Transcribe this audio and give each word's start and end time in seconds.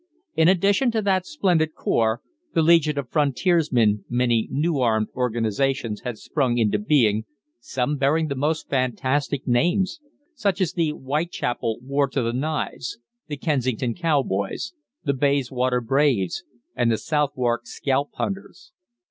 In 0.35 0.47
addition 0.47 0.89
to 0.93 1.01
that 1.03 1.27
splendid 1.27 1.75
corps, 1.75 2.21
the 2.55 2.63
Legion 2.63 2.97
of 2.97 3.11
Frontiersmen, 3.11 4.03
many 4.09 4.47
new 4.49 4.79
armed 4.79 5.09
organisations 5.15 6.01
had 6.01 6.17
sprung 6.17 6.57
into 6.57 6.79
being, 6.79 7.25
some 7.59 7.97
bearing 7.97 8.27
the 8.27 8.33
most 8.33 8.67
fantastic 8.67 9.47
names, 9.47 9.99
such 10.33 10.59
as 10.59 10.73
the 10.73 10.89
"Whitechapel 10.89 11.81
War 11.83 12.07
to 12.07 12.23
the 12.23 12.33
Knives," 12.33 12.97
the 13.27 13.37
"Kensington 13.37 13.93
Cowboys," 13.93 14.73
the 15.03 15.13
"Bayswater 15.13 15.81
Braves," 15.81 16.43
and 16.75 16.91
the 16.91 16.97
"Southwark 16.97 17.65
Scalphunters." 17.67 18.71